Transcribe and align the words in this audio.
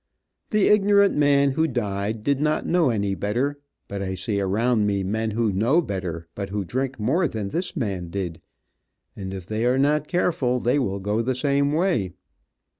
The 0.49 0.65
ignorant 0.67 1.15
man 1.15 1.51
who 1.51 1.67
died, 1.67 2.23
did 2.23 2.41
not 2.41 2.65
know 2.65 2.89
any 2.89 3.13
better, 3.13 3.59
but 3.87 4.01
I 4.01 4.15
see 4.15 4.41
around 4.41 4.87
me 4.87 5.03
men 5.03 5.29
who 5.29 5.51
know 5.53 5.79
better, 5.79 6.27
but 6.33 6.49
who 6.49 6.65
drink 6.65 6.99
more 6.99 7.27
than 7.27 7.49
this 7.49 7.75
man 7.75 8.09
did, 8.09 8.41
and 9.15 9.31
if 9.31 9.45
they 9.45 9.63
are 9.63 9.77
not 9.77 10.07
careful 10.07 10.59
they 10.59 10.79
will 10.79 10.99
go 10.99 11.21
the 11.21 11.35
same 11.35 11.71
way. 11.71 12.13